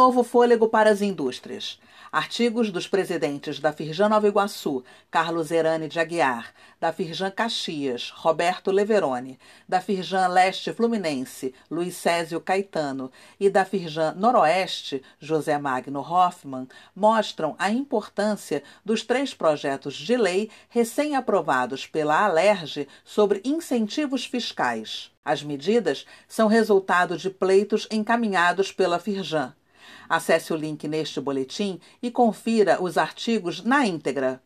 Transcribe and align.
novo 0.00 0.24
fôlego 0.24 0.66
para 0.66 0.88
as 0.88 1.02
indústrias. 1.02 1.78
Artigos 2.10 2.70
dos 2.70 2.88
presidentes 2.88 3.60
da 3.60 3.70
Firjan 3.70 4.08
Nova 4.08 4.26
Iguaçu, 4.26 4.82
Carlos 5.10 5.50
Erani 5.50 5.88
de 5.88 6.00
Aguiar, 6.00 6.54
da 6.80 6.90
Firjan 6.90 7.30
Caxias, 7.30 8.10
Roberto 8.16 8.70
Leverone, 8.70 9.38
da 9.68 9.78
Firjan 9.78 10.28
Leste 10.28 10.72
Fluminense, 10.72 11.54
Luiz 11.70 11.96
Césio 11.96 12.40
Caetano 12.40 13.12
e 13.38 13.50
da 13.50 13.66
Firjan 13.66 14.14
Noroeste, 14.16 15.02
José 15.18 15.58
Magno 15.58 16.00
Hoffmann, 16.00 16.66
mostram 16.96 17.54
a 17.58 17.70
importância 17.70 18.62
dos 18.82 19.02
três 19.02 19.34
projetos 19.34 19.92
de 19.92 20.16
lei 20.16 20.50
recém-aprovados 20.70 21.86
pela 21.86 22.24
Alerj 22.24 22.88
sobre 23.04 23.42
incentivos 23.44 24.24
fiscais. 24.24 25.12
As 25.22 25.42
medidas 25.42 26.06
são 26.26 26.48
resultado 26.48 27.18
de 27.18 27.28
pleitos 27.28 27.86
encaminhados 27.90 28.72
pela 28.72 28.98
Firjan. 28.98 29.54
Acesse 30.08 30.52
o 30.52 30.56
link 30.56 30.86
neste 30.88 31.20
boletim 31.20 31.80
e 32.02 32.10
confira 32.10 32.82
os 32.82 32.98
artigos 32.98 33.62
na 33.62 33.86
íntegra. 33.86 34.42